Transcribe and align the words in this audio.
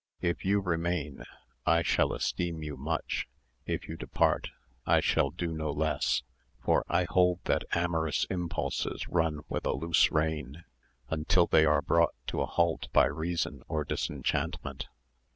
If 0.23 0.43
you 0.43 0.61
remain, 0.61 1.23
I 1.63 1.83
shall 1.83 2.11
esteem 2.11 2.63
you 2.63 2.75
much; 2.75 3.27
if 3.67 3.87
you 3.87 3.97
depart, 3.97 4.49
I 4.83 4.99
shall 4.99 5.29
do 5.29 5.49
so 5.49 5.53
no 5.55 5.69
less; 5.69 6.23
for 6.63 6.83
I 6.89 7.03
hold 7.03 7.37
that 7.43 7.65
amorous 7.73 8.23
impulses 8.27 9.07
run 9.07 9.41
with 9.47 9.63
a 9.67 9.73
loose 9.73 10.11
rein, 10.11 10.63
until 11.11 11.45
they 11.45 11.65
are 11.67 11.83
brought 11.83 12.15
to 12.29 12.41
a 12.41 12.47
halt 12.47 12.87
by 12.91 13.05
reason 13.05 13.61
or 13.67 13.83
disenchantment. 13.83 14.87